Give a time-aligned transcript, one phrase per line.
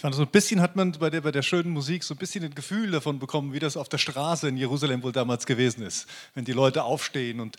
[0.00, 2.16] Ich fand, so ein bisschen hat man bei der, bei der schönen Musik so ein
[2.16, 5.82] bisschen ein Gefühl davon bekommen, wie das auf der Straße in Jerusalem wohl damals gewesen
[5.82, 6.08] ist.
[6.32, 7.58] Wenn die Leute aufstehen und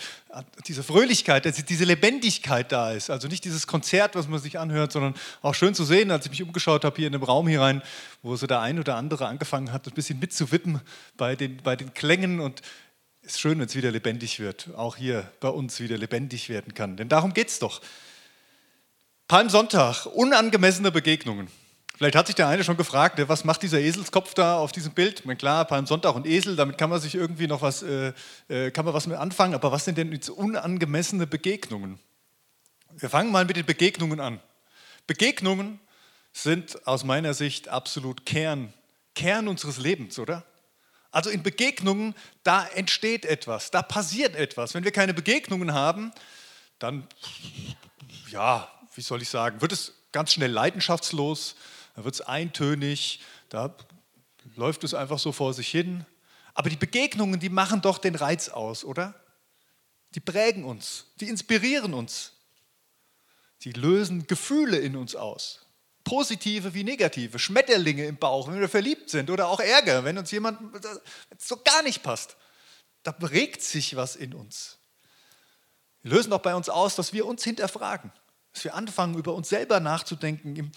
[0.66, 3.12] diese Fröhlichkeit, diese Lebendigkeit da ist.
[3.12, 6.32] Also nicht dieses Konzert, was man sich anhört, sondern auch schön zu sehen, als ich
[6.32, 7.84] mich umgeschaut habe hier in dem Raum hier rein,
[8.24, 10.82] wo so der ein oder andere angefangen hat, ein bisschen mitzuwippen
[11.18, 12.40] bei den, bei den Klängen.
[12.40, 12.64] Und
[13.22, 14.70] es ist schön, wenn es wieder lebendig wird.
[14.76, 16.98] Auch hier bei uns wieder lebendig werden kann.
[16.98, 17.82] Denn darum geht es doch.
[19.28, 21.48] Palmsonntag, unangemessene Begegnungen.
[22.02, 24.92] Vielleicht hat sich der eine schon gefragt, ne, was macht dieser Eselskopf da auf diesem
[24.92, 25.24] Bild?
[25.24, 28.14] meine, klar, Palmsonntag und Esel, damit kann man sich irgendwie noch was, äh,
[28.48, 29.54] äh, kann man was mit anfangen.
[29.54, 32.00] Aber was sind denn jetzt unangemessene Begegnungen?
[32.98, 34.40] Wir fangen mal mit den Begegnungen an.
[35.06, 35.80] Begegnungen
[36.34, 38.74] sind aus meiner Sicht absolut Kern,
[39.14, 40.44] Kern unseres Lebens, oder?
[41.12, 44.74] Also in Begegnungen, da entsteht etwas, da passiert etwas.
[44.74, 46.12] Wenn wir keine Begegnungen haben,
[46.80, 47.08] dann,
[48.32, 51.56] ja, wie soll ich sagen, wird es ganz schnell leidenschaftslos,
[51.96, 53.76] da wird es eintönig, da
[54.56, 56.06] läuft es einfach so vor sich hin.
[56.54, 59.16] Aber die Begegnungen, die machen doch den Reiz aus, oder?
[60.16, 62.34] Die prägen uns, die inspirieren uns,
[63.62, 65.66] die lösen Gefühle in uns aus.
[66.04, 70.32] Positive wie negative, Schmetterlinge im Bauch, wenn wir verliebt sind oder auch Ärger, wenn uns
[70.32, 70.60] jemand
[71.38, 72.36] so gar nicht passt.
[73.04, 74.80] Da regt sich was in uns.
[76.04, 78.12] Die lösen auch bei uns aus, dass wir uns hinterfragen,
[78.54, 80.72] dass wir anfangen, über uns selber nachzudenken, im,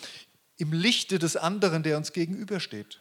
[0.56, 3.00] im Lichte des anderen, der uns gegenübersteht.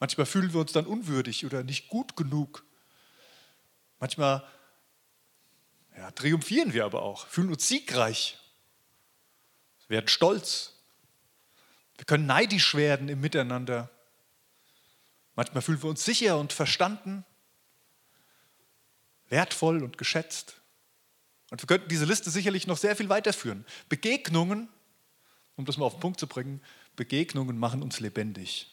[0.00, 2.64] Manchmal fühlen wir uns dann unwürdig oder nicht gut genug.
[4.00, 4.46] Manchmal
[5.96, 8.38] ja, triumphieren wir aber auch, fühlen uns siegreich,
[9.88, 10.74] werden stolz.
[11.96, 13.90] Wir können neidisch werden im Miteinander.
[15.34, 17.24] Manchmal fühlen wir uns sicher und verstanden,
[19.28, 20.60] wertvoll und geschätzt.
[21.50, 23.64] Und wir könnten diese Liste sicherlich noch sehr viel weiterführen.
[23.88, 24.68] Begegnungen,
[25.56, 26.60] um das mal auf den Punkt zu bringen,
[26.98, 28.66] Begegnungen machen uns lebendig.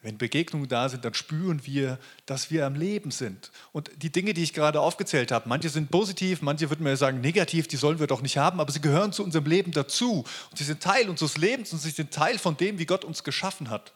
[0.00, 3.52] Wenn Begegnungen da sind, dann spüren wir, dass wir am Leben sind.
[3.70, 7.20] Und die Dinge, die ich gerade aufgezählt habe, manche sind positiv, manche würden mir sagen
[7.20, 10.24] negativ, die sollen wir doch nicht haben, aber sie gehören zu unserem Leben dazu.
[10.50, 13.22] Und sie sind Teil unseres Lebens und sie sind Teil von dem, wie Gott uns
[13.22, 13.92] geschaffen hat.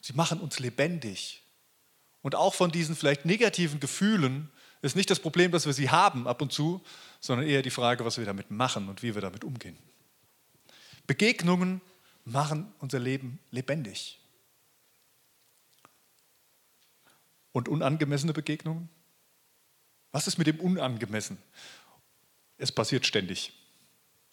[0.00, 1.42] Sie machen uns lebendig.
[2.20, 4.50] Und auch von diesen vielleicht negativen Gefühlen
[4.82, 6.80] ist nicht das Problem, dass wir sie haben ab und zu,
[7.20, 9.76] sondern eher die Frage, was wir damit machen und wie wir damit umgehen.
[11.08, 11.80] Begegnungen
[12.24, 14.18] machen unser Leben lebendig.
[17.52, 18.88] Und unangemessene Begegnungen?
[20.10, 21.38] Was ist mit dem Unangemessen?
[22.58, 23.52] Es passiert ständig.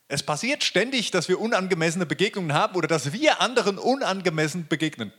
[0.07, 5.13] Es passiert ständig, dass wir unangemessene Begegnungen haben oder dass wir anderen unangemessen begegnen.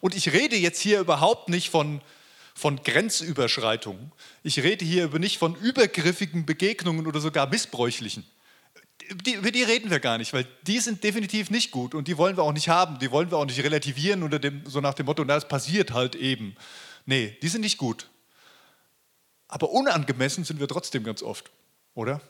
[0.00, 2.00] Und ich rede jetzt hier überhaupt nicht von,
[2.54, 4.12] von Grenzüberschreitungen.
[4.42, 8.24] Ich rede hier nicht von übergriffigen Begegnungen oder sogar missbräuchlichen
[9.10, 12.18] die, über die reden wir gar nicht, weil die sind definitiv nicht gut und die
[12.18, 12.98] wollen wir auch nicht haben.
[12.98, 15.92] Die wollen wir auch nicht relativieren unter dem, so nach dem Motto, na, das passiert
[15.92, 16.56] halt eben.
[17.06, 18.08] Nee, die sind nicht gut.
[19.48, 21.50] Aber unangemessen sind wir trotzdem ganz oft,
[21.94, 22.20] oder?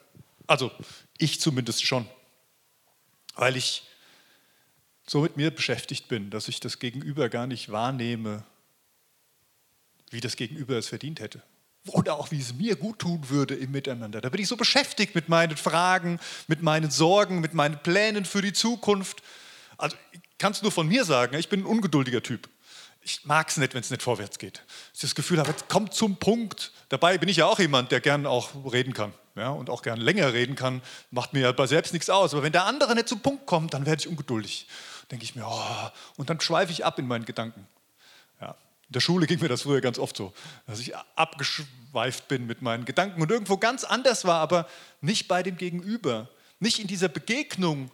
[0.47, 0.71] Also
[1.19, 2.06] ich zumindest schon,
[3.34, 3.84] weil ich
[5.06, 8.44] so mit mir beschäftigt bin, dass ich das Gegenüber gar nicht wahrnehme,
[10.10, 11.43] wie das Gegenüber es verdient hätte
[11.88, 14.20] oder auch wie es mir gut tun würde im Miteinander.
[14.20, 18.43] Da bin ich so beschäftigt mit meinen Fragen, mit meinen Sorgen, mit meinen Plänen für
[18.43, 19.22] die Zukunft.
[19.78, 22.48] Also ich kann es nur von mir sagen, ich bin ein ungeduldiger Typ.
[23.04, 24.62] Ich mag es nicht, wenn es nicht vorwärts geht.
[24.94, 26.71] Ich das Gefühl habe, jetzt kommt zum Punkt.
[26.88, 30.00] Dabei bin ich ja auch jemand, der gern auch reden kann ja, und auch gern
[30.00, 30.82] länger reden kann.
[31.10, 32.32] Macht mir ja bei selbst nichts aus.
[32.32, 34.69] Aber wenn der andere nicht zum Punkt kommt, dann werde ich ungeduldig.
[35.10, 37.66] Denke ich mir, oh, und dann schweife ich ab in meinen Gedanken.
[38.92, 40.34] In der Schule ging mir das früher ganz oft so,
[40.66, 44.69] dass ich abgeschweift bin mit meinen Gedanken und irgendwo ganz anders war, aber
[45.00, 46.28] nicht bei dem Gegenüber,
[46.60, 47.91] nicht in dieser Begegnung,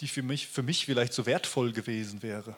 [0.00, 2.56] die für mich, für mich vielleicht so wertvoll gewesen wäre.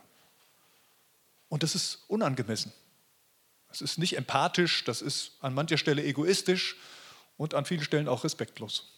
[1.50, 2.72] Und das ist unangemessen.
[3.68, 6.76] Das ist nicht empathisch, das ist an mancher Stelle egoistisch
[7.36, 8.90] und an vielen Stellen auch respektlos.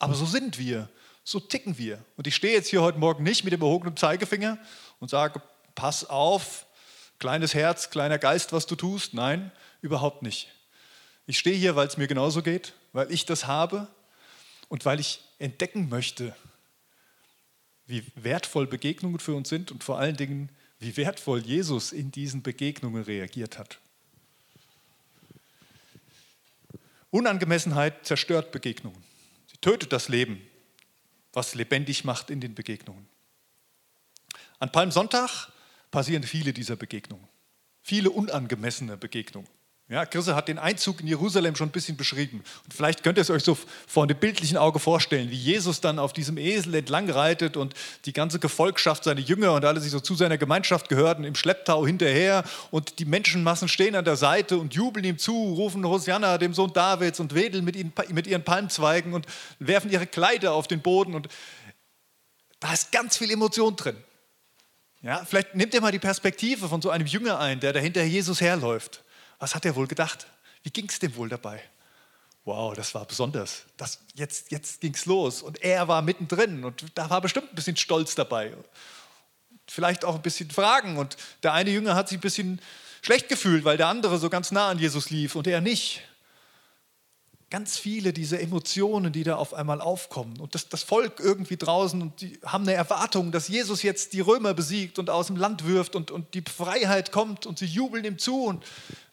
[0.00, 0.88] Aber so sind wir,
[1.22, 2.04] so ticken wir.
[2.16, 4.58] Und ich stehe jetzt hier heute Morgen nicht mit dem erhobenen Zeigefinger
[4.98, 5.40] und sage,
[5.76, 6.66] pass auf,
[7.20, 9.14] kleines Herz, kleiner Geist, was du tust.
[9.14, 9.52] Nein,
[9.82, 10.48] überhaupt nicht.
[11.26, 13.86] Ich stehe hier, weil es mir genauso geht, weil ich das habe
[14.68, 16.34] und weil ich entdecken möchte,
[17.86, 22.42] wie wertvoll Begegnungen für uns sind und vor allen Dingen, wie wertvoll Jesus in diesen
[22.42, 23.78] Begegnungen reagiert hat.
[27.10, 29.02] Unangemessenheit zerstört Begegnungen.
[29.48, 30.40] Sie tötet das Leben,
[31.32, 33.08] was lebendig macht in den Begegnungen.
[34.58, 35.50] An Palmsonntag
[35.90, 37.26] passieren viele dieser Begegnungen.
[37.82, 39.48] Viele unangemessene Begegnungen.
[39.90, 42.44] Ja, Chrisse hat den Einzug in Jerusalem schon ein bisschen beschrieben.
[42.62, 43.58] Und vielleicht könnt ihr es euch so
[43.88, 48.12] vor dem bildlichen Auge vorstellen, wie Jesus dann auf diesem Esel entlang reitet und die
[48.12, 52.44] ganze Gefolgschaft, seine Jünger und alle, die so zu seiner Gemeinschaft gehörten, im Schlepptau hinterher.
[52.70, 56.72] Und die Menschenmassen stehen an der Seite und jubeln ihm zu, rufen Hosianna, dem Sohn
[56.72, 59.26] Davids, und wedeln mit, ihnen, mit ihren Palmzweigen und
[59.58, 61.16] werfen ihre Kleider auf den Boden.
[61.16, 61.26] Und
[62.60, 63.96] da ist ganz viel Emotion drin.
[65.02, 68.02] Ja, vielleicht nehmt ihr mal die Perspektive von so einem Jünger ein, der da hinter
[68.02, 69.02] Jesus herläuft.
[69.38, 70.26] Was hat er wohl gedacht?
[70.62, 71.62] Wie ging es dem wohl dabei?
[72.44, 73.64] Wow, das war besonders.
[73.76, 77.54] Das, jetzt jetzt ging es los und er war mittendrin und da war bestimmt ein
[77.54, 78.52] bisschen Stolz dabei.
[79.66, 82.60] Vielleicht auch ein bisschen Fragen und der eine Jünger hat sich ein bisschen
[83.02, 86.02] schlecht gefühlt, weil der andere so ganz nah an Jesus lief und er nicht
[87.50, 90.38] ganz viele dieser Emotionen, die da auf einmal aufkommen.
[90.38, 94.20] Und das, das Volk irgendwie draußen, und die haben eine Erwartung, dass Jesus jetzt die
[94.20, 98.04] Römer besiegt und aus dem Land wirft und, und die Freiheit kommt und sie jubeln
[98.04, 98.44] ihm zu.
[98.44, 98.64] Und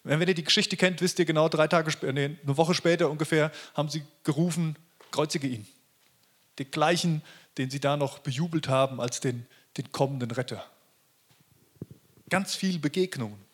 [0.03, 3.09] wenn ihr die Geschichte kennt, wisst ihr genau, drei Tage später, nee, eine Woche später
[3.09, 4.77] ungefähr, haben sie gerufen,
[5.11, 5.67] kreuzige ihn.
[6.59, 7.23] Den gleichen,
[7.57, 9.47] den sie da noch bejubelt haben als den,
[9.77, 10.63] den kommenden Retter.
[12.29, 13.46] Ganz viel Begegnungen.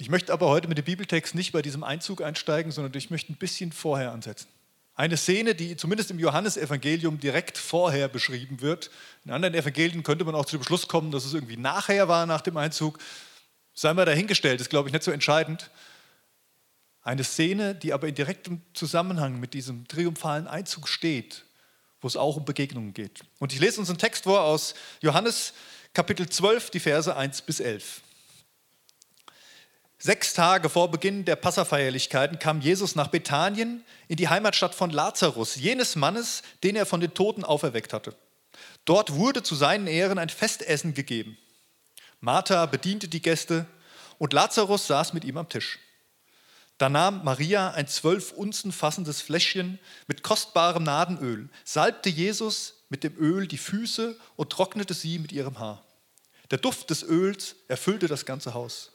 [0.00, 3.32] Ich möchte aber heute mit dem Bibeltext nicht bei diesem Einzug einsteigen, sondern ich möchte
[3.32, 4.46] ein bisschen vorher ansetzen.
[4.94, 8.92] Eine Szene, die zumindest im Johannesevangelium direkt vorher beschrieben wird.
[9.24, 12.26] In anderen Evangelien könnte man auch zu dem Schluss kommen, dass es irgendwie nachher war,
[12.26, 12.98] nach dem Einzug.
[13.74, 15.68] Sei mal dahingestellt, ist glaube ich nicht so entscheidend.
[17.02, 21.44] Eine Szene, die aber in direktem Zusammenhang mit diesem triumphalen Einzug steht,
[22.00, 23.22] wo es auch um Begegnungen geht.
[23.40, 25.54] Und ich lese uns einen Text vor aus Johannes
[25.92, 28.02] Kapitel 12, die Verse 1 bis 11.
[30.00, 35.56] Sechs Tage vor Beginn der Passafeierlichkeiten kam Jesus nach Bethanien in die Heimatstadt von Lazarus,
[35.56, 38.14] jenes Mannes, den er von den Toten auferweckt hatte.
[38.84, 41.36] Dort wurde zu seinen Ehren ein Festessen gegeben.
[42.20, 43.66] Martha bediente die Gäste
[44.18, 45.80] und Lazarus saß mit ihm am Tisch.
[46.78, 53.16] Da nahm Maria ein zwölf Unzen fassendes Fläschchen mit kostbarem Nadenöl, salbte Jesus mit dem
[53.16, 55.84] Öl die Füße und trocknete sie mit ihrem Haar.
[56.52, 58.92] Der Duft des Öls erfüllte das ganze Haus.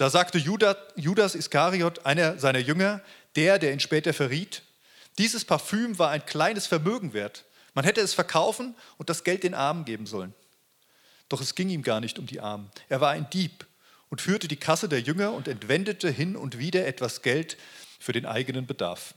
[0.00, 3.02] Da sagte Judas Iskariot, einer seiner Jünger,
[3.36, 4.62] der, der ihn später verriet,
[5.18, 7.44] dieses Parfüm war ein kleines Vermögen wert.
[7.74, 10.32] Man hätte es verkaufen und das Geld den Armen geben sollen.
[11.28, 12.70] Doch es ging ihm gar nicht um die Armen.
[12.88, 13.66] Er war ein Dieb
[14.08, 17.58] und führte die Kasse der Jünger und entwendete hin und wieder etwas Geld
[17.98, 19.12] für den eigenen Bedarf.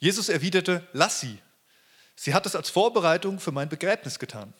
[0.00, 1.38] Jesus erwiderte, lass sie.
[2.14, 4.52] Sie hat es als Vorbereitung für mein Begräbnis getan.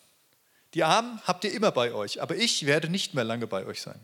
[0.72, 3.82] Die Armen habt ihr immer bei euch, aber ich werde nicht mehr lange bei euch
[3.82, 4.00] sein.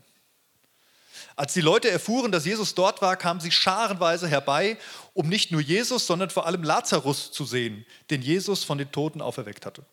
[1.35, 4.77] Als die Leute erfuhren, dass Jesus dort war, kamen sie scharenweise herbei,
[5.13, 9.21] um nicht nur Jesus, sondern vor allem Lazarus zu sehen, den Jesus von den Toten
[9.21, 9.85] auferweckt hatte.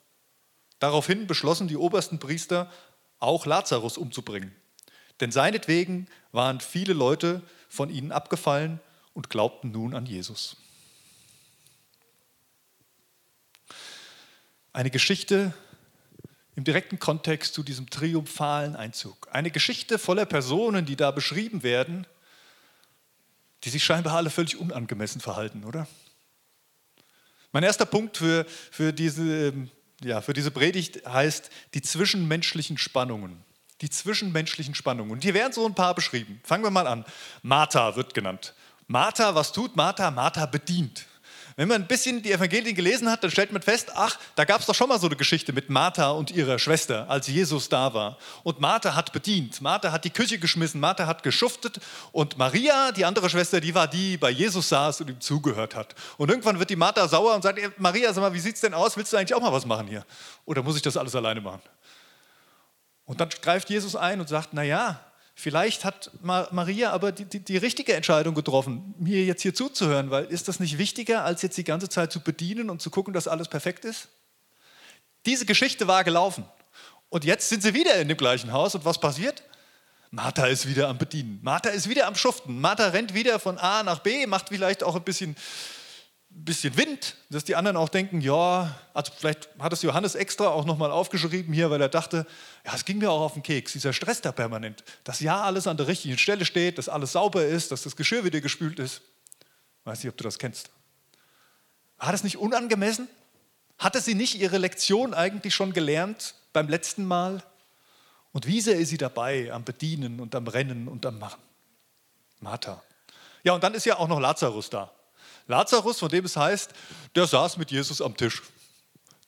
[0.78, 2.70] Daraufhin beschlossen die obersten Priester,
[3.18, 4.54] auch Lazarus umzubringen.
[5.20, 8.80] Denn seinetwegen waren viele Leute von ihnen abgefallen
[9.14, 10.56] und glaubten nun an Jesus.
[14.72, 15.54] Eine Geschichte,
[16.54, 19.28] im direkten Kontext zu diesem triumphalen Einzug.
[19.30, 22.06] Eine Geschichte voller Personen, die da beschrieben werden,
[23.64, 25.86] die sich scheinbar alle völlig unangemessen verhalten, oder?
[27.52, 29.70] Mein erster Punkt für, für, diese, ähm,
[30.02, 33.44] ja, für diese Predigt heißt die zwischenmenschlichen Spannungen.
[33.80, 35.12] Die zwischenmenschlichen Spannungen.
[35.12, 36.40] Und hier werden so ein paar beschrieben.
[36.44, 37.04] Fangen wir mal an.
[37.42, 38.54] Martha wird genannt.
[38.86, 40.10] Martha, was tut Martha?
[40.10, 41.06] Martha bedient.
[41.56, 44.60] Wenn man ein bisschen die Evangelien gelesen hat, dann stellt man fest, ach, da gab
[44.60, 47.94] es doch schon mal so eine Geschichte mit Martha und ihrer Schwester, als Jesus da
[47.94, 48.18] war.
[48.42, 51.80] Und Martha hat bedient, Martha hat die Küche geschmissen, Martha hat geschuftet
[52.12, 55.74] und Maria, die andere Schwester, die war die, die bei Jesus saß und ihm zugehört
[55.74, 55.94] hat.
[56.18, 58.74] Und irgendwann wird die Martha sauer und sagt, Maria, sag mal, wie sieht es denn
[58.74, 58.96] aus?
[58.96, 60.04] Willst du eigentlich auch mal was machen hier?
[60.44, 61.62] Oder muss ich das alles alleine machen?
[63.04, 65.00] Und dann greift Jesus ein und sagt, na ja,
[65.42, 70.26] Vielleicht hat Maria aber die, die, die, richtige Entscheidung getroffen, mir jetzt hier zuzuhören, weil
[70.26, 73.26] ist das nicht wichtiger, als jetzt die ganze Zeit zu bedienen und zu gucken, dass
[73.26, 74.06] alles perfekt ist?
[75.26, 76.44] Diese Geschichte war gelaufen.
[77.08, 79.42] Und jetzt sind sie wieder in dem gleichen Haus und was passiert?
[80.12, 81.40] Martha ist wieder am Bedienen.
[81.42, 82.60] Martha ist wieder am Schuften.
[82.60, 85.34] Martha rennt wieder von A nach B, macht vielleicht auch ein bisschen
[86.34, 90.64] bisschen Wind, dass die anderen auch denken, ja, also vielleicht hat es Johannes extra auch
[90.64, 92.26] nochmal aufgeschrieben hier, weil er dachte,
[92.64, 95.66] ja, es ging mir auch auf den Keks, dieser Stress da permanent, dass ja alles
[95.66, 99.02] an der richtigen Stelle steht, dass alles sauber ist, dass das Geschirr wieder gespült ist.
[99.84, 100.70] Weiß nicht, ob du das kennst.
[101.98, 103.08] War das nicht unangemessen?
[103.78, 107.42] Hatte sie nicht ihre Lektion eigentlich schon gelernt beim letzten Mal?
[108.32, 111.42] Und wie sehr ist sie dabei am Bedienen und am Rennen und am Machen?
[112.40, 112.82] Martha.
[113.44, 114.90] Ja, und dann ist ja auch noch Lazarus da.
[115.46, 116.72] Lazarus, von dem es heißt,
[117.14, 118.42] der saß mit Jesus am Tisch.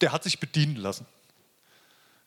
[0.00, 1.06] Der hat sich bedienen lassen.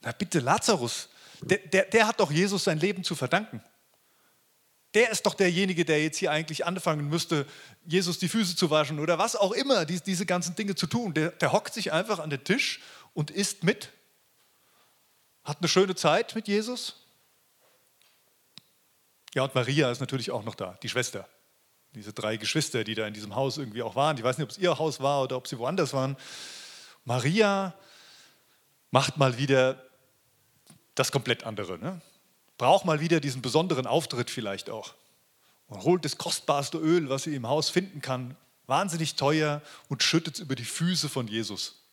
[0.01, 1.10] Na bitte, Lazarus,
[1.41, 3.62] der, der, der hat doch Jesus sein Leben zu verdanken.
[4.94, 7.46] der ist doch derjenige, der jetzt hier eigentlich anfangen müsste,
[7.86, 11.13] Jesus die Füße zu waschen oder was auch immer, die, diese ganzen Dinge zu tun.
[11.13, 12.82] Der, der hockt sich einfach an den Tisch
[13.13, 13.91] und isst mit,
[15.44, 16.96] hat eine schöne Zeit mit Jesus.
[19.36, 21.27] Ja, und Maria ist natürlich auch noch da, die Schwester.
[21.98, 24.18] Diese drei Geschwister, die da in diesem Haus irgendwie auch waren.
[24.18, 26.16] Ich weiß nicht, ob es ihr Haus war oder ob sie woanders waren.
[27.06, 27.74] Maria
[28.92, 29.84] macht mal wieder
[30.96, 31.77] das komplett andere.
[31.80, 32.01] Ne?
[32.58, 34.94] Braucht mal wieder diesen besonderen Auftritt vielleicht auch.
[35.68, 38.38] Und holt das kostbarste Öl, was sie im Haus finden kann,
[38.68, 41.84] wahnsinnig teuer und schüttet es über die Füße von Jesus.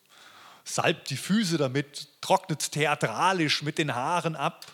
[0.63, 4.65] Salbt die Füße damit, trocknet es theatralisch mit den Haaren ab.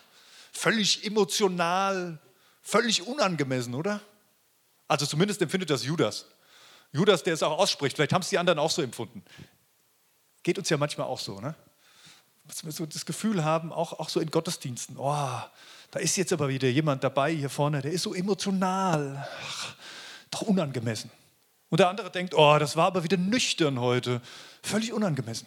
[0.52, 2.18] Völlig emotional,
[2.62, 4.00] völlig unangemessen, oder?
[4.92, 6.26] Also zumindest empfindet das Judas.
[6.92, 9.24] Judas, der es auch ausspricht, vielleicht haben es die anderen auch so empfunden.
[10.42, 11.54] Geht uns ja manchmal auch so, ne?
[12.44, 15.40] Dass wir so das Gefühl haben, auch, auch so in Gottesdiensten, oh,
[15.92, 19.76] da ist jetzt aber wieder jemand dabei hier vorne, der ist so emotional, Ach,
[20.30, 21.10] doch unangemessen.
[21.70, 24.20] Und der andere denkt, oh, das war aber wieder nüchtern heute,
[24.62, 25.46] völlig unangemessen.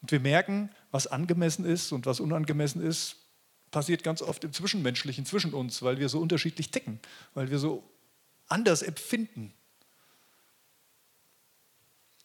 [0.00, 3.16] Und wir merken, was angemessen ist und was unangemessen ist,
[3.70, 7.00] passiert ganz oft im Zwischenmenschlichen zwischen uns, weil wir so unterschiedlich ticken,
[7.34, 7.82] weil wir so
[8.48, 9.54] anders empfinden.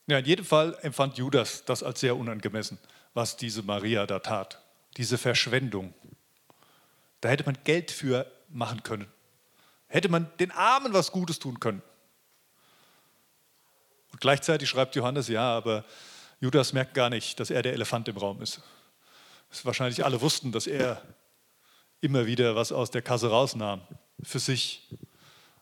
[0.07, 2.77] Ja, in jedem Fall empfand Judas das als sehr unangemessen,
[3.13, 4.61] was diese Maria da tat,
[4.97, 5.93] diese Verschwendung.
[7.21, 9.07] Da hätte man Geld für machen können.
[9.87, 11.81] Hätte man den Armen was Gutes tun können.
[14.11, 15.85] Und gleichzeitig schreibt Johannes, ja, aber
[16.39, 18.61] Judas merkt gar nicht, dass er der Elefant im Raum ist.
[19.49, 21.01] Dass wahrscheinlich alle wussten, dass er
[22.01, 23.81] immer wieder was aus der Kasse rausnahm
[24.21, 24.87] für sich.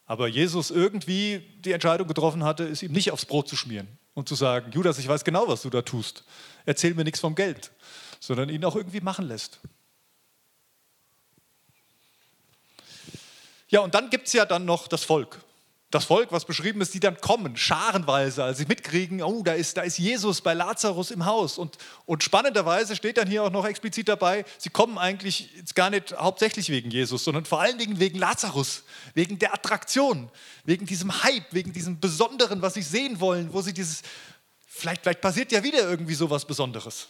[0.05, 4.27] Aber Jesus irgendwie die Entscheidung getroffen hatte, es ihm nicht aufs Brot zu schmieren und
[4.27, 6.23] zu sagen, Judas, ich weiß genau, was du da tust.
[6.65, 7.71] Erzähl mir nichts vom Geld,
[8.19, 9.59] sondern ihn auch irgendwie machen lässt.
[13.69, 15.39] Ja, und dann gibt es ja dann noch das Volk
[15.93, 19.77] das Volk, was beschrieben ist, die dann kommen, scharenweise, als sie mitkriegen, oh, da ist,
[19.77, 21.59] da ist Jesus bei Lazarus im Haus.
[21.59, 26.17] Und, und spannenderweise steht dann hier auch noch explizit dabei, sie kommen eigentlich gar nicht
[26.17, 28.83] hauptsächlich wegen Jesus, sondern vor allen Dingen wegen Lazarus,
[29.13, 30.31] wegen der Attraktion,
[30.63, 34.01] wegen diesem Hype, wegen diesem Besonderen, was sie sehen wollen, wo sie dieses,
[34.65, 37.09] vielleicht, vielleicht passiert ja wieder irgendwie so was Besonderes.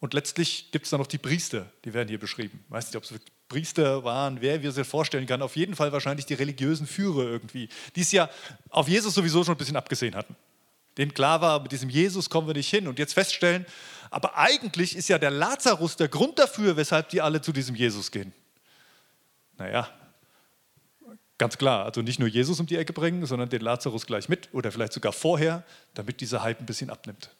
[0.00, 2.64] Und letztlich gibt es dann noch die Priester, die werden hier beschrieben.
[2.64, 3.12] Ich weiß nicht, ob es
[3.48, 5.42] Priester waren, wer wir sich vorstellen kann.
[5.42, 8.28] Auf jeden Fall wahrscheinlich die religiösen Führer irgendwie, die es ja
[8.70, 10.34] auf Jesus sowieso schon ein bisschen abgesehen hatten.
[10.98, 12.88] Denen klar war, mit diesem Jesus kommen wir nicht hin.
[12.88, 13.66] Und jetzt feststellen,
[14.10, 18.10] aber eigentlich ist ja der Lazarus der Grund dafür, weshalb die alle zu diesem Jesus
[18.10, 18.32] gehen.
[19.58, 19.88] Naja,
[21.38, 21.84] ganz klar.
[21.84, 24.92] Also nicht nur Jesus um die Ecke bringen, sondern den Lazarus gleich mit oder vielleicht
[24.92, 27.30] sogar vorher, damit dieser Hype ein bisschen abnimmt.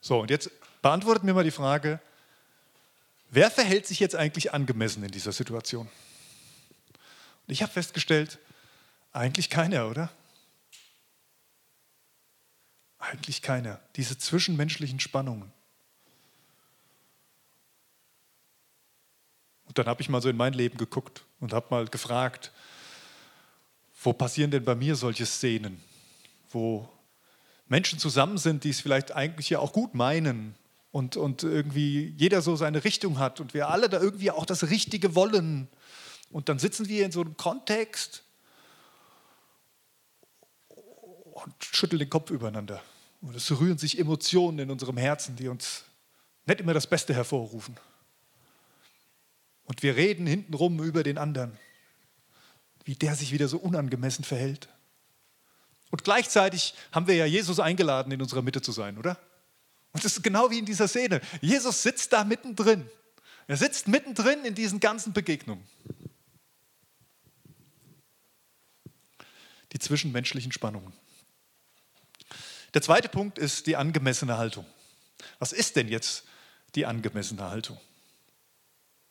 [0.00, 0.50] So, und jetzt
[0.82, 2.00] beantwortet mir mal die Frage,
[3.36, 5.86] Wer verhält sich jetzt eigentlich angemessen in dieser Situation?
[5.86, 8.38] Und ich habe festgestellt,
[9.12, 10.10] eigentlich keiner, oder?
[12.98, 13.78] Eigentlich keiner.
[13.96, 15.52] Diese zwischenmenschlichen Spannungen.
[19.66, 22.52] Und dann habe ich mal so in mein Leben geguckt und habe mal gefragt,
[24.02, 25.78] wo passieren denn bei mir solche Szenen,
[26.48, 26.88] wo
[27.68, 30.54] Menschen zusammen sind, die es vielleicht eigentlich ja auch gut meinen,
[30.96, 34.70] und, und irgendwie jeder so seine Richtung hat und wir alle da irgendwie auch das
[34.70, 35.68] Richtige wollen.
[36.30, 38.22] Und dann sitzen wir in so einem Kontext
[40.70, 42.82] und schütteln den Kopf übereinander.
[43.20, 45.84] Und es rühren sich Emotionen in unserem Herzen, die uns
[46.46, 47.76] nicht immer das Beste hervorrufen.
[49.66, 51.58] Und wir reden hintenrum über den anderen,
[52.84, 54.70] wie der sich wieder so unangemessen verhält.
[55.90, 59.18] Und gleichzeitig haben wir ja Jesus eingeladen, in unserer Mitte zu sein, oder?
[59.96, 61.22] Und das ist genau wie in dieser Szene.
[61.40, 62.86] Jesus sitzt da mittendrin.
[63.46, 65.66] Er sitzt mittendrin in diesen ganzen Begegnungen.
[69.72, 70.92] Die zwischenmenschlichen Spannungen.
[72.74, 74.66] Der zweite Punkt ist die angemessene Haltung.
[75.38, 76.24] Was ist denn jetzt
[76.74, 77.80] die angemessene Haltung?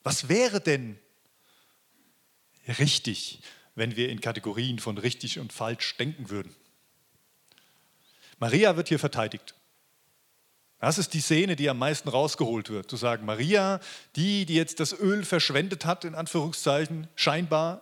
[0.03, 0.99] Was wäre denn
[2.77, 3.41] richtig,
[3.73, 6.55] wenn wir in Kategorien von richtig und falsch denken würden?
[8.37, 9.55] Maria wird hier verteidigt.
[10.79, 12.89] Das ist die Szene, die am meisten rausgeholt wird.
[12.89, 13.79] Zu sagen, Maria,
[14.15, 17.81] die, die jetzt das Öl verschwendet hat, in Anführungszeichen, scheinbar,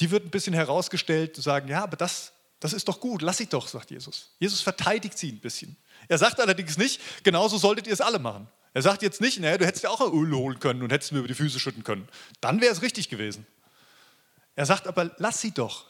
[0.00, 3.36] die wird ein bisschen herausgestellt, zu sagen, ja, aber das, das ist doch gut, lass
[3.36, 4.30] sie doch, sagt Jesus.
[4.38, 5.76] Jesus verteidigt sie ein bisschen.
[6.08, 8.48] Er sagt allerdings nicht, genauso solltet ihr es alle machen.
[8.72, 11.20] Er sagt jetzt nicht, naja, du hättest ja auch Öl holen können und hättest mir
[11.20, 12.08] über die Füße schütten können.
[12.40, 13.46] Dann wäre es richtig gewesen.
[14.56, 15.86] Er sagt aber, lass sie doch.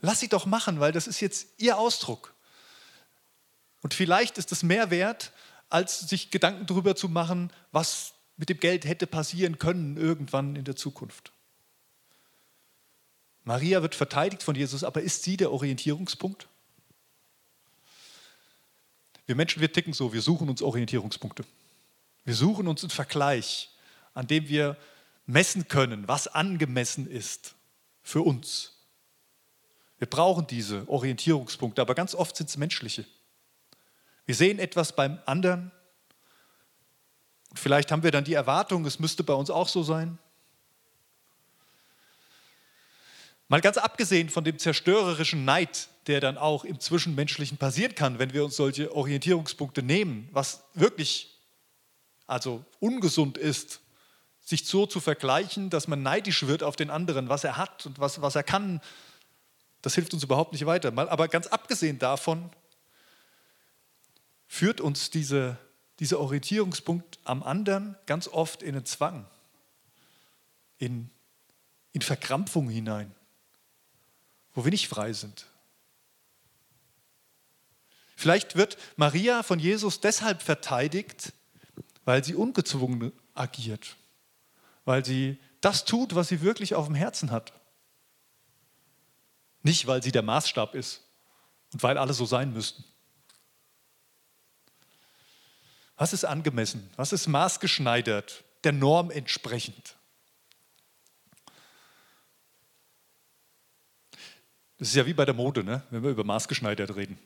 [0.00, 2.33] Lass sie doch machen, weil das ist jetzt ihr Ausdruck.
[3.84, 5.30] Und vielleicht ist es mehr wert,
[5.68, 10.64] als sich Gedanken darüber zu machen, was mit dem Geld hätte passieren können irgendwann in
[10.64, 11.32] der Zukunft.
[13.42, 16.48] Maria wird verteidigt von Jesus, aber ist sie der Orientierungspunkt?
[19.26, 21.44] Wir Menschen, wir ticken so, wir suchen uns Orientierungspunkte.
[22.24, 23.68] Wir suchen uns einen Vergleich,
[24.14, 24.78] an dem wir
[25.26, 27.54] messen können, was angemessen ist
[28.02, 28.78] für uns.
[29.98, 33.04] Wir brauchen diese Orientierungspunkte, aber ganz oft sind es menschliche.
[34.26, 35.70] Wir sehen etwas beim anderen
[37.58, 40.18] vielleicht haben wir dann die Erwartung, es müsste bei uns auch so sein.
[43.48, 48.32] Mal ganz abgesehen von dem zerstörerischen Neid, der dann auch im Zwischenmenschlichen passieren kann, wenn
[48.32, 51.38] wir uns solche Orientierungspunkte nehmen, was wirklich
[52.26, 53.80] also ungesund ist,
[54.40, 57.98] sich so zu vergleichen, dass man neidisch wird auf den anderen, was er hat und
[57.98, 58.80] was, was er kann,
[59.82, 60.92] das hilft uns überhaupt nicht weiter.
[60.96, 62.50] Aber ganz abgesehen davon
[64.54, 65.58] führt uns diese,
[65.98, 69.26] dieser Orientierungspunkt am anderen ganz oft in einen Zwang,
[70.78, 71.10] in,
[71.90, 73.12] in Verkrampfung hinein,
[74.52, 75.46] wo wir nicht frei sind.
[78.14, 81.32] Vielleicht wird Maria von Jesus deshalb verteidigt,
[82.04, 83.96] weil sie ungezwungen agiert,
[84.84, 87.52] weil sie das tut, was sie wirklich auf dem Herzen hat.
[89.64, 91.02] Nicht, weil sie der Maßstab ist
[91.72, 92.84] und weil alle so sein müssten.
[96.04, 96.90] Was ist angemessen?
[96.96, 99.96] Was ist maßgeschneidert, der Norm entsprechend?
[104.76, 105.82] Das ist ja wie bei der Mode, ne?
[105.88, 107.18] wenn wir über maßgeschneidert reden.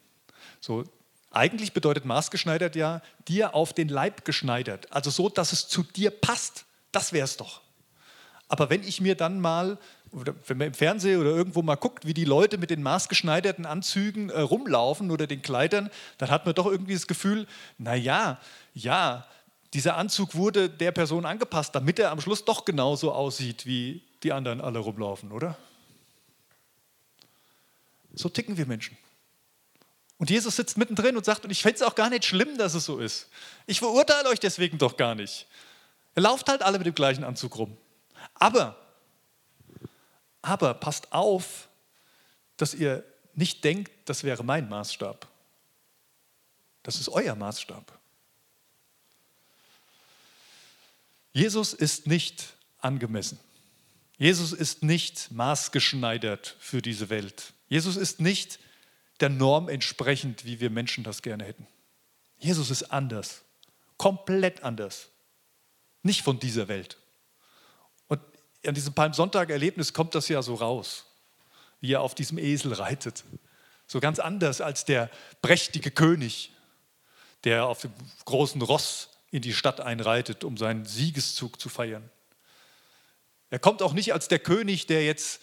[0.60, 0.84] So,
[1.32, 6.12] eigentlich bedeutet maßgeschneidert ja dir auf den Leib geschneidert, also so, dass es zu dir
[6.12, 6.64] passt.
[6.92, 7.62] Das wäre es doch.
[8.46, 9.76] Aber wenn ich mir dann mal,
[10.12, 14.30] wenn man im Fernsehen oder irgendwo mal guckt, wie die Leute mit den maßgeschneiderten Anzügen
[14.30, 17.46] äh, rumlaufen oder den Kleidern, dann hat man doch irgendwie das Gefühl,
[17.78, 18.40] naja,
[18.74, 19.26] ja,
[19.74, 24.32] dieser Anzug wurde der Person angepasst, damit er am Schluss doch genauso aussieht, wie die
[24.32, 25.56] anderen alle rumlaufen, oder?
[28.14, 28.96] So ticken wir Menschen.
[30.18, 32.74] Und Jesus sitzt mittendrin und sagt, und ich fände es auch gar nicht schlimm, dass
[32.74, 33.28] es so ist.
[33.66, 35.46] Ich verurteile euch deswegen doch gar nicht.
[36.16, 37.76] Ihr lauft halt alle mit dem gleichen Anzug rum.
[38.34, 38.76] Aber,
[40.48, 41.68] aber passt auf,
[42.56, 45.28] dass ihr nicht denkt, das wäre mein Maßstab.
[46.82, 47.98] Das ist euer Maßstab.
[51.34, 53.38] Jesus ist nicht angemessen.
[54.16, 57.52] Jesus ist nicht maßgeschneidert für diese Welt.
[57.68, 58.58] Jesus ist nicht
[59.20, 61.66] der Norm entsprechend, wie wir Menschen das gerne hätten.
[62.38, 63.42] Jesus ist anders,
[63.98, 65.08] komplett anders,
[66.02, 66.96] nicht von dieser Welt.
[68.68, 71.06] An diesem Palmsonntag-Erlebnis kommt das ja so raus,
[71.80, 73.24] wie er auf diesem Esel reitet.
[73.86, 75.08] So ganz anders als der
[75.40, 76.52] prächtige König,
[77.44, 77.94] der auf dem
[78.26, 82.10] großen Ross in die Stadt einreitet, um seinen Siegeszug zu feiern.
[83.48, 85.40] Er kommt auch nicht als der König, der jetzt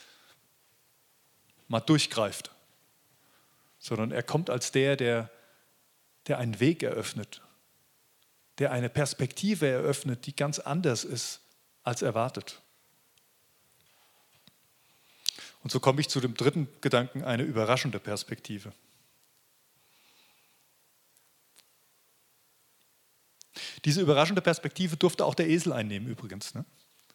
[1.67, 2.51] mal durchgreift,
[3.79, 5.31] sondern er kommt als der, der,
[6.27, 7.41] der einen Weg eröffnet,
[8.59, 11.41] der eine Perspektive eröffnet, die ganz anders ist
[11.81, 12.61] als erwartet.
[15.65, 18.71] Und so komme ich zu dem dritten Gedanken, eine überraschende Perspektive.
[23.84, 26.54] Diese überraschende Perspektive durfte auch der Esel einnehmen übrigens.
[26.54, 26.65] Ne?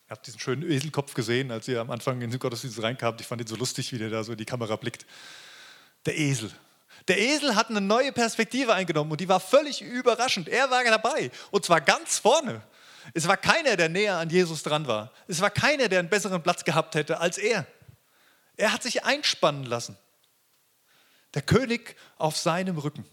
[0.08, 3.20] Ihr habt diesen schönen Eselkopf gesehen, als ihr am Anfang in den Gottesdienst reinkamt.
[3.20, 5.06] Ich fand ihn so lustig, wie der da so in die Kamera blickt.
[6.04, 6.50] Der Esel.
[7.06, 10.48] Der Esel hat eine neue Perspektive eingenommen und die war völlig überraschend.
[10.48, 12.62] Er war dabei und zwar ganz vorne.
[13.14, 15.12] Es war keiner, der näher an Jesus dran war.
[15.28, 17.64] Es war keiner, der einen besseren Platz gehabt hätte als er.
[18.56, 19.96] Er hat sich einspannen lassen.
[21.34, 23.04] Der König auf seinem Rücken.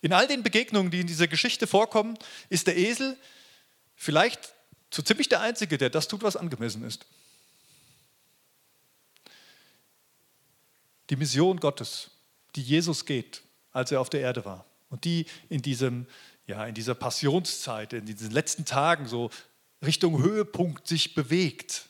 [0.00, 3.16] In all den Begegnungen, die in dieser Geschichte vorkommen, ist der Esel
[3.96, 4.54] vielleicht
[4.90, 7.06] so ziemlich der Einzige, der das tut, was angemessen ist.
[11.10, 12.10] die Mission Gottes,
[12.54, 16.06] die Jesus geht, als er auf der Erde war und die in, diesem,
[16.46, 19.30] ja, in dieser Passionszeit, in diesen letzten Tagen so
[19.84, 21.87] Richtung Höhepunkt sich bewegt,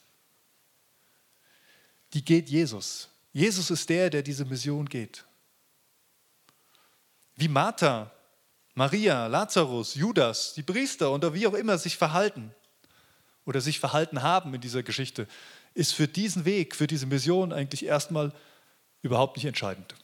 [2.15, 3.09] die geht Jesus.
[3.33, 5.25] Jesus ist der, der diese Mission geht.
[7.37, 8.11] Wie Martha,
[8.75, 12.55] Maria, Lazarus, Judas, die Priester oder wie auch immer sich verhalten
[13.45, 15.27] oder sich verhalten haben in dieser Geschichte,
[15.75, 18.33] ist für diesen Weg, für diese Mission eigentlich erstmal
[19.03, 19.95] überhaupt nicht entscheidend.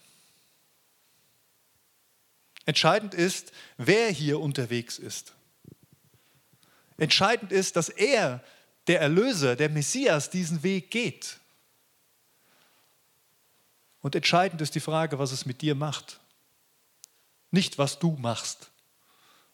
[2.67, 5.35] Entscheidend ist, wer hier unterwegs ist.
[6.97, 8.43] Entscheidend ist, dass er,
[8.87, 11.39] der Erlöser, der Messias, diesen Weg geht.
[14.05, 16.21] Und entscheidend ist die Frage, was es mit dir macht.
[17.51, 18.71] Nicht, was du machst.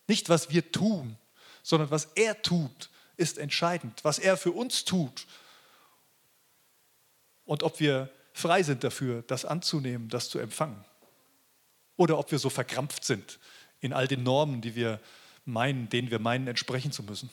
[0.09, 1.17] Nicht, was wir tun,
[1.63, 4.03] sondern was er tut, ist entscheidend.
[4.03, 5.29] Was er für uns tut.
[7.45, 10.85] Und ob wir frei sind dafür, das anzunehmen, das zu empfangen.
[11.97, 13.39] Oder ob wir so verkrampft sind
[13.79, 14.99] in all den Normen, die wir
[15.45, 17.31] meinen, denen wir meinen, entsprechen zu müssen.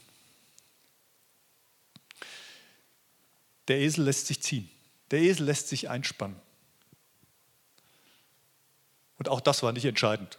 [3.69, 4.69] Der Esel lässt sich ziehen.
[5.09, 6.39] Der Esel lässt sich einspannen.
[9.17, 10.37] Und auch das war nicht entscheidend.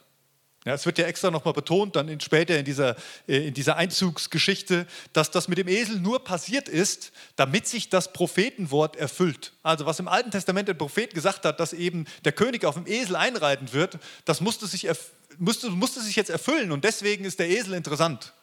[0.65, 3.77] Ja, es wird ja extra nochmal betont, dann in, später in dieser, äh, in dieser
[3.77, 9.53] Einzugsgeschichte, dass das mit dem Esel nur passiert ist, damit sich das Prophetenwort erfüllt.
[9.63, 12.87] Also was im Alten Testament der Prophet gesagt hat, dass eben der König auf dem
[12.87, 14.89] Esel einreiten wird, das musste sich,
[15.39, 18.35] musste, musste sich jetzt erfüllen und deswegen ist der Esel interessant.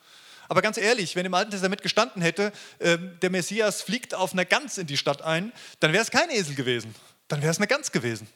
[0.47, 4.45] Aber ganz ehrlich, wenn im Alten Testament gestanden hätte, äh, der Messias fliegt auf einer
[4.45, 6.95] Gans in die Stadt ein, dann wäre es kein Esel gewesen,
[7.27, 8.27] dann wäre es eine Gans gewesen.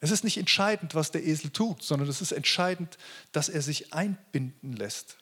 [0.00, 2.96] Es ist nicht entscheidend, was der Esel tut, sondern es ist entscheidend,
[3.32, 5.18] dass er sich einbinden lässt.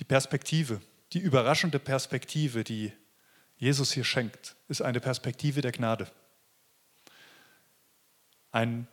[0.00, 2.92] Die Perspektive, die überraschende Perspektive, die
[3.56, 6.10] Jesus hier schenkt, ist eine Perspektive der Gnade.
[8.50, 8.88] Ein,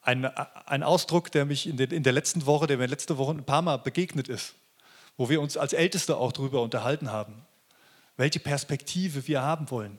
[0.00, 3.32] ein, ein Ausdruck, der mich in, den, in der letzten Woche, der mir letzte Woche
[3.32, 4.54] ein paar Mal begegnet ist,
[5.16, 7.46] wo wir uns als Älteste auch darüber unterhalten haben
[8.16, 9.98] welche Perspektive wir haben wollen,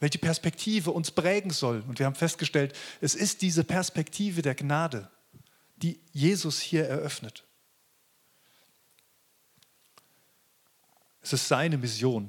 [0.00, 1.82] welche Perspektive uns prägen soll.
[1.88, 5.10] Und wir haben festgestellt, es ist diese Perspektive der Gnade,
[5.76, 7.44] die Jesus hier eröffnet.
[11.20, 12.28] Es ist seine Mission.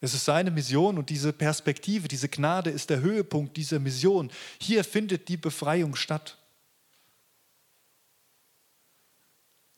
[0.00, 4.30] Es ist seine Mission und diese Perspektive, diese Gnade ist der Höhepunkt dieser Mission.
[4.60, 6.38] Hier findet die Befreiung statt.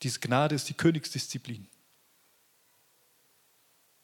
[0.02, 1.68] Diese Gnade ist die Königsdisziplin.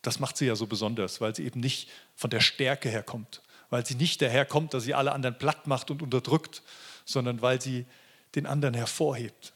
[0.03, 3.87] Das macht sie ja so besonders, weil sie eben nicht von der Stärke herkommt, weil
[3.87, 6.62] sie nicht daherkommt, dass sie alle anderen platt macht und unterdrückt,
[7.05, 7.87] sondern weil sie
[8.35, 9.53] den anderen hervorhebt,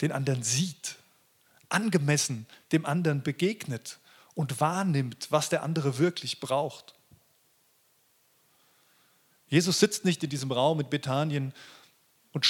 [0.00, 0.96] den anderen sieht,
[1.68, 3.98] angemessen dem anderen begegnet
[4.34, 6.94] und wahrnimmt, was der andere wirklich braucht.
[9.48, 11.54] Jesus sitzt nicht in diesem Raum in Bethanien
[12.32, 12.46] und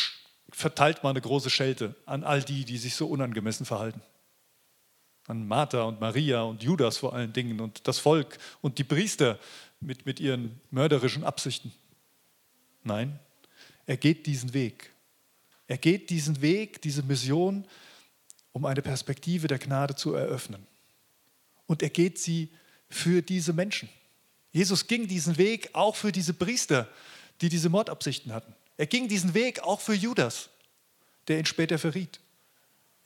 [0.50, 4.00] verteilt mal eine große Schelte an all die, die sich so unangemessen verhalten
[5.28, 9.38] an Martha und Maria und Judas vor allen Dingen und das Volk und die Priester
[9.80, 11.72] mit, mit ihren mörderischen Absichten.
[12.82, 13.18] Nein,
[13.86, 14.90] er geht diesen Weg.
[15.66, 17.64] Er geht diesen Weg, diese Mission,
[18.52, 20.66] um eine Perspektive der Gnade zu eröffnen.
[21.66, 22.48] Und er geht sie
[22.88, 23.90] für diese Menschen.
[24.50, 26.88] Jesus ging diesen Weg auch für diese Priester,
[27.42, 28.54] die diese Mordabsichten hatten.
[28.78, 30.48] Er ging diesen Weg auch für Judas,
[31.28, 32.18] der ihn später verriet.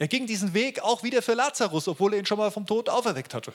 [0.03, 2.89] Er ging diesen Weg auch wieder für Lazarus, obwohl er ihn schon mal vom Tod
[2.89, 3.55] auferweckt hatte.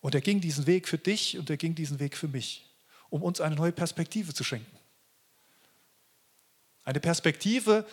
[0.00, 2.64] Und er ging diesen Weg für dich und er ging diesen Weg für mich,
[3.08, 4.70] um uns eine neue Perspektive zu schenken.
[6.84, 7.84] Eine Perspektive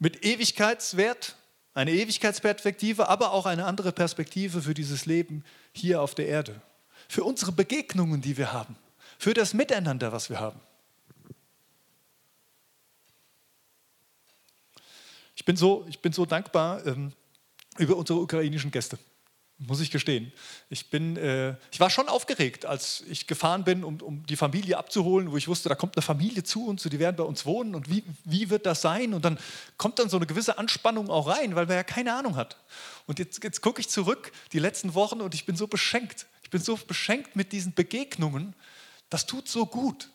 [0.00, 1.36] mit Ewigkeitswert,
[1.72, 6.60] eine Ewigkeitsperspektive, aber auch eine andere Perspektive für dieses Leben hier auf der Erde.
[7.06, 8.74] Für unsere Begegnungen, die wir haben.
[9.20, 10.60] Für das Miteinander, was wir haben.
[15.35, 17.12] Ich bin so, ich bin so dankbar ähm,
[17.78, 18.98] über unsere ukrainischen Gäste,
[19.58, 20.32] muss ich gestehen.
[20.68, 24.76] Ich, bin, äh, ich war schon aufgeregt, als ich gefahren bin, um, um, die Familie
[24.76, 27.74] abzuholen, wo ich wusste, da kommt eine Familie zu uns, die werden bei uns wohnen
[27.74, 29.14] und wie, wie wird das sein?
[29.14, 29.38] Und dann
[29.78, 32.56] kommt dann so eine gewisse Anspannung auch rein, weil man ja keine Ahnung hat.
[33.06, 36.26] Und jetzt, jetzt gucke ich zurück, die letzten Wochen, und ich bin so beschenkt.
[36.42, 38.54] Ich bin so beschenkt mit diesen Begegnungen.
[39.10, 40.10] Das tut so gut.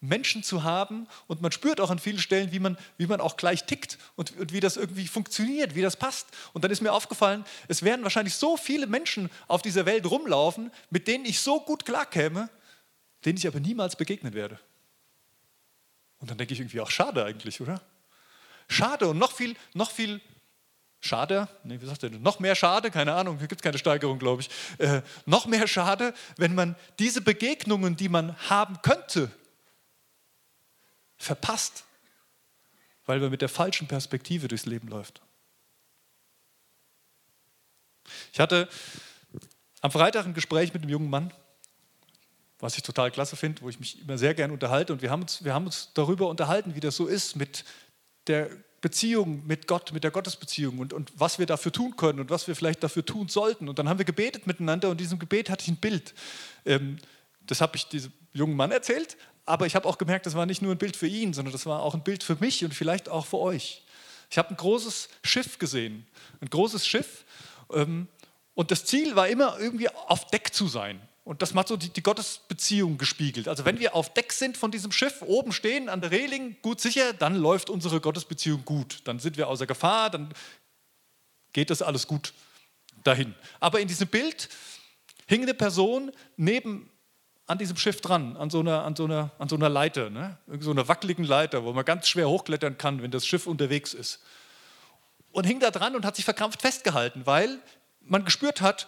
[0.00, 3.36] Menschen zu haben und man spürt auch an vielen Stellen, wie man, wie man auch
[3.36, 6.28] gleich tickt und, und, wie das irgendwie funktioniert, wie das passt.
[6.52, 10.70] Und dann ist mir aufgefallen, es werden wahrscheinlich so viele Menschen auf dieser Welt rumlaufen,
[10.90, 12.48] mit denen ich so gut klarkäme,
[13.24, 14.60] denen ich aber niemals begegnen werde.
[16.20, 17.80] Und dann denke ich irgendwie auch, schade eigentlich, oder?
[18.68, 20.20] Schade und noch viel, noch viel
[21.00, 24.18] schade, nee, wie sagt er, noch mehr schade, keine Ahnung, hier gibt es keine Steigerung,
[24.18, 29.30] glaube ich, äh, noch mehr schade, wenn man diese Begegnungen, die man haben könnte,
[31.18, 31.84] verpasst,
[33.06, 35.20] weil man mit der falschen Perspektive durchs Leben läuft.
[38.32, 38.68] Ich hatte
[39.80, 41.32] am Freitag ein Gespräch mit einem jungen Mann,
[42.58, 44.92] was ich total klasse finde, wo ich mich immer sehr gern unterhalte.
[44.92, 47.64] Und wir haben, uns, wir haben uns darüber unterhalten, wie das so ist mit
[48.26, 48.50] der
[48.80, 52.46] Beziehung mit Gott, mit der Gottesbeziehung und, und was wir dafür tun können und was
[52.46, 53.68] wir vielleicht dafür tun sollten.
[53.68, 56.14] Und dann haben wir gebetet miteinander und in diesem Gebet hatte ich ein Bild.
[56.64, 56.98] Ähm,
[57.40, 59.16] das habe ich diesem jungen Mann erzählt,
[59.48, 61.66] aber ich habe auch gemerkt, das war nicht nur ein Bild für ihn, sondern das
[61.66, 63.82] war auch ein Bild für mich und vielleicht auch für euch.
[64.30, 66.06] Ich habe ein großes Schiff gesehen,
[66.40, 67.24] ein großes Schiff.
[67.72, 68.08] Ähm,
[68.54, 71.00] Und das Ziel war immer irgendwie auf Deck zu sein.
[71.24, 73.48] Und das macht so die, die, Gottesbeziehung gespiegelt.
[73.48, 76.80] Also wenn wir auf Deck sind von diesem Schiff, oben stehen an der Reling, gut
[76.80, 79.00] sicher, dann läuft unsere Gottesbeziehung gut.
[79.04, 80.32] Dann sind wir außer Gefahr, dann
[81.52, 82.32] geht das alles gut
[83.04, 83.34] dahin.
[83.60, 84.48] Aber in diesem Bild
[85.26, 86.90] hing eine Person neben
[87.48, 90.36] an diesem Schiff dran, an so einer, an so einer, an so einer Leiter, ne?
[90.60, 94.20] so einer wackeligen Leiter, wo man ganz schwer hochklettern kann, wenn das Schiff unterwegs ist.
[95.32, 97.58] Und hing da dran und hat sich verkrampft festgehalten, weil
[98.02, 98.86] man gespürt hat,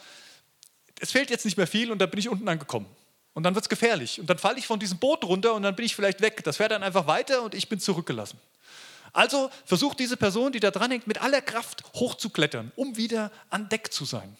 [1.01, 2.87] es fehlt jetzt nicht mehr viel und da bin ich unten angekommen.
[3.33, 4.20] Und dann wird es gefährlich.
[4.20, 6.44] Und dann falle ich von diesem Boot runter und dann bin ich vielleicht weg.
[6.44, 8.38] Das fährt dann einfach weiter und ich bin zurückgelassen.
[9.14, 13.70] Also versucht diese Person, die da dran hängt, mit aller Kraft hochzuklettern, um wieder an
[13.70, 14.37] Deck zu sein.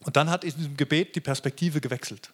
[0.00, 2.30] Und dann hat in diesem Gebet die Perspektive gewechselt.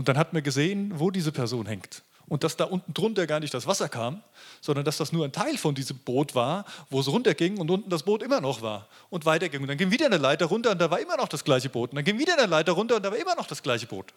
[0.00, 3.38] Und dann hat man gesehen, wo diese Person hängt und dass da unten drunter gar
[3.38, 4.22] nicht das Wasser kam,
[4.62, 7.90] sondern dass das nur ein Teil von diesem Boot war, wo es runterging und unten
[7.90, 9.60] das Boot immer noch war und weiterging.
[9.60, 11.90] Und dann ging wieder eine Leiter runter und da war immer noch das gleiche Boot.
[11.90, 14.14] Und dann ging wieder eine Leiter runter und da war immer noch das gleiche Boot.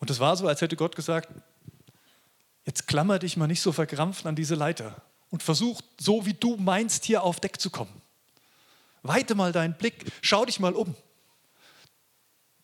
[0.00, 1.28] Und es war so, als hätte Gott gesagt,
[2.66, 6.56] jetzt klammer dich mal nicht so verkrampft an diese Leiter und versuch so, wie du
[6.56, 8.02] meinst, hier auf Deck zu kommen.
[9.04, 10.96] Weite mal deinen Blick, schau dich mal um.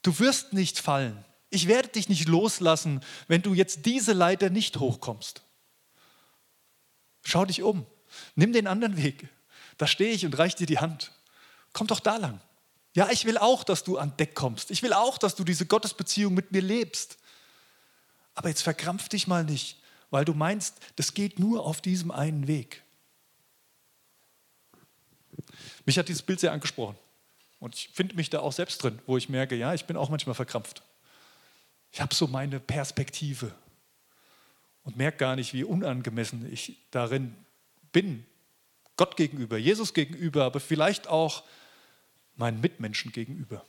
[0.07, 1.25] Du wirst nicht fallen.
[1.51, 5.43] Ich werde dich nicht loslassen, wenn du jetzt diese Leiter nicht hochkommst.
[7.25, 7.85] Schau dich um.
[8.37, 9.29] Nimm den anderen Weg.
[9.79, 11.11] Da stehe ich und reiche dir die Hand.
[11.73, 12.41] Komm doch da lang.
[12.95, 14.71] Ja, ich will auch, dass du an Deck kommst.
[14.71, 17.19] Ich will auch, dass du diese Gottesbeziehung mit mir lebst.
[18.37, 22.47] Aber jetzt verkrampf dich mal nicht, weil du meinst, das geht nur auf diesem einen
[22.47, 22.85] Weg.
[25.85, 26.97] Mich hat dieses Bild sehr angesprochen.
[27.59, 30.11] Und ich finde mich da auch selbst drin, wo ich merke, ja, ich bin auch
[30.11, 30.83] manchmal verkrampft.
[31.93, 33.55] Ich habe so meine Perspektive
[34.85, 37.35] und merke gar nicht, wie unangemessen ich darin
[37.93, 38.27] bin.
[38.97, 41.45] Gott gegenüber, Jesus gegenüber, aber vielleicht auch
[42.37, 43.65] meinen Mitmenschen gegenüber.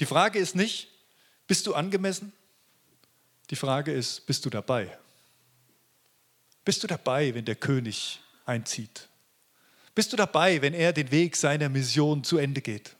[0.00, 0.88] Die Frage ist nicht,
[1.46, 2.32] bist du angemessen?
[3.50, 4.96] Die Frage ist, bist du dabei?
[6.64, 9.08] Bist du dabei, wenn der König einzieht?
[9.94, 12.96] Bist du dabei, wenn er den Weg seiner Mission zu Ende geht?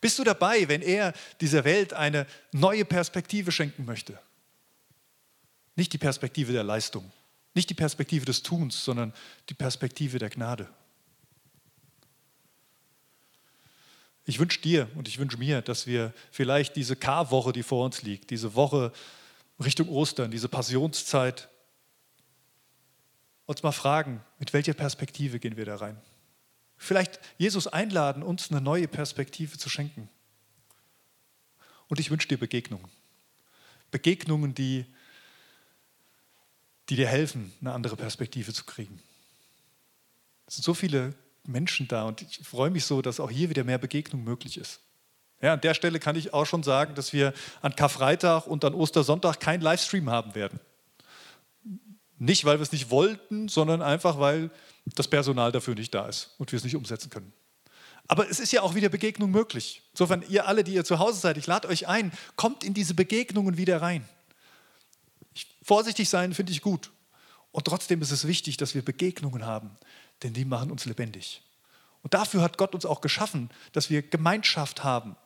[0.00, 4.18] Bist du dabei, wenn er dieser Welt eine neue Perspektive schenken möchte?
[5.74, 7.10] Nicht die Perspektive der Leistung,
[7.54, 9.12] nicht die Perspektive des Tuns, sondern
[9.48, 10.68] die Perspektive der Gnade.
[14.24, 18.02] Ich wünsche dir und ich wünsche mir, dass wir vielleicht diese Karwoche, die vor uns
[18.02, 18.92] liegt, diese Woche
[19.58, 21.48] Richtung Ostern, diese Passionszeit,
[23.48, 25.96] uns mal fragen, mit welcher Perspektive gehen wir da rein?
[26.76, 30.08] Vielleicht Jesus einladen, uns eine neue Perspektive zu schenken.
[31.88, 32.90] Und ich wünsche dir Begegnungen.
[33.90, 34.84] Begegnungen, die,
[36.90, 39.02] die dir helfen, eine andere Perspektive zu kriegen.
[40.46, 43.64] Es sind so viele Menschen da und ich freue mich so, dass auch hier wieder
[43.64, 44.80] mehr Begegnung möglich ist.
[45.40, 47.32] Ja, an der Stelle kann ich auch schon sagen, dass wir
[47.62, 50.60] an Karfreitag und an Ostersonntag keinen Livestream haben werden.
[52.18, 54.50] Nicht, weil wir es nicht wollten, sondern einfach, weil
[54.94, 57.32] das Personal dafür nicht da ist und wir es nicht umsetzen können.
[58.08, 59.82] Aber es ist ja auch wieder Begegnung möglich.
[59.92, 62.94] Insofern, ihr alle, die ihr zu Hause seid, ich lade euch ein, kommt in diese
[62.94, 64.08] Begegnungen wieder rein.
[65.34, 66.90] Ich, vorsichtig sein finde ich gut.
[67.52, 69.70] Und trotzdem ist es wichtig, dass wir Begegnungen haben,
[70.22, 71.42] denn die machen uns lebendig.
[72.02, 75.16] Und dafür hat Gott uns auch geschaffen, dass wir Gemeinschaft haben,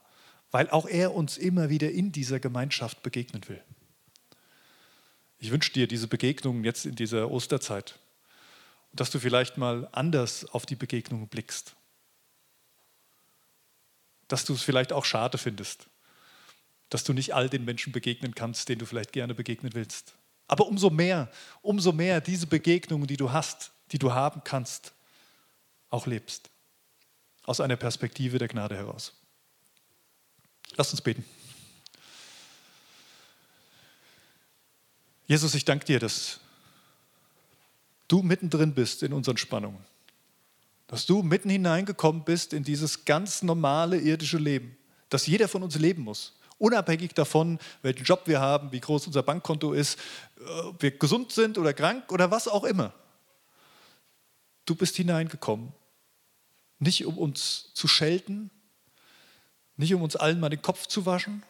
[0.50, 3.62] weil auch er uns immer wieder in dieser Gemeinschaft begegnen will.
[5.42, 7.98] Ich wünsche dir diese Begegnungen jetzt in dieser Osterzeit
[8.92, 11.74] dass du vielleicht mal anders auf die Begegnung blickst.
[14.28, 15.86] Dass du es vielleicht auch schade findest,
[16.90, 20.14] dass du nicht all den Menschen begegnen kannst, denen du vielleicht gerne begegnen willst.
[20.46, 21.30] Aber umso mehr,
[21.62, 24.92] umso mehr diese Begegnungen, die du hast, die du haben kannst,
[25.88, 26.50] auch lebst.
[27.44, 29.14] Aus einer Perspektive der Gnade heraus.
[30.76, 31.24] Lass uns beten.
[35.32, 36.40] Jesus, ich danke dir, dass
[38.06, 39.82] du mittendrin bist in unseren Spannungen.
[40.88, 44.76] Dass du mitten hineingekommen bist in dieses ganz normale irdische Leben,
[45.08, 46.34] das jeder von uns leben muss.
[46.58, 49.98] Unabhängig davon, welchen Job wir haben, wie groß unser Bankkonto ist,
[50.64, 52.92] ob wir gesund sind oder krank oder was auch immer.
[54.66, 55.72] Du bist hineingekommen,
[56.78, 58.50] nicht um uns zu schelten,
[59.78, 61.42] nicht um uns allen mal den Kopf zu waschen,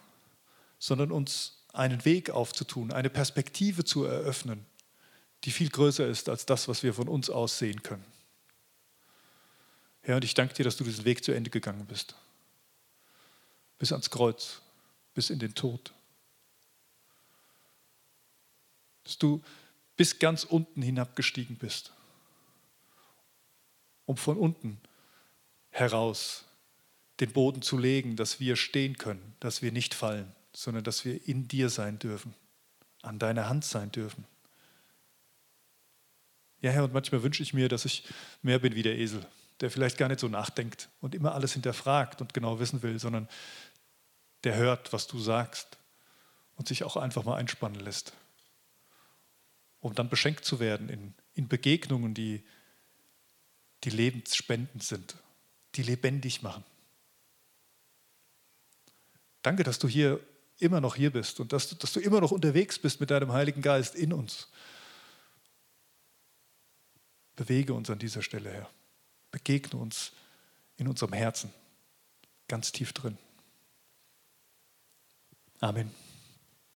[0.78, 4.66] sondern uns einen Weg aufzutun, eine Perspektive zu eröffnen,
[5.44, 8.04] die viel größer ist als das, was wir von uns aus sehen können.
[10.02, 12.14] Herr, und ich danke dir, dass du diesen Weg zu Ende gegangen bist.
[13.78, 14.60] Bis ans Kreuz,
[15.14, 15.92] bis in den Tod.
[19.04, 19.42] Dass du
[19.96, 21.92] bis ganz unten hinabgestiegen bist.
[24.06, 24.80] um von unten
[25.70, 26.44] heraus
[27.20, 31.26] den Boden zu legen, dass wir stehen können, dass wir nicht fallen, sondern dass wir
[31.26, 32.34] in dir sein dürfen,
[33.02, 34.24] an deiner Hand sein dürfen.
[36.60, 38.04] Ja, Herr, und manchmal wünsche ich mir, dass ich
[38.42, 39.26] mehr bin wie der Esel,
[39.60, 43.28] der vielleicht gar nicht so nachdenkt und immer alles hinterfragt und genau wissen will, sondern
[44.44, 45.78] der hört, was du sagst
[46.56, 48.12] und sich auch einfach mal einspannen lässt,
[49.80, 52.44] um dann beschenkt zu werden in, in Begegnungen, die,
[53.82, 55.16] die lebensspendend sind,
[55.74, 56.64] die lebendig machen.
[59.42, 60.20] Danke, dass du hier
[60.62, 63.32] immer noch hier bist und dass du, dass du immer noch unterwegs bist mit deinem
[63.32, 64.48] Heiligen Geist in uns.
[67.36, 68.70] Bewege uns an dieser Stelle, Herr.
[69.30, 70.12] Begegne uns
[70.76, 71.52] in unserem Herzen,
[72.48, 73.18] ganz tief drin.
[75.60, 75.90] Amen.